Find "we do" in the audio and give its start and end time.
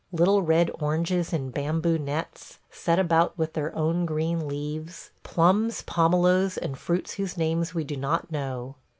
7.75-7.95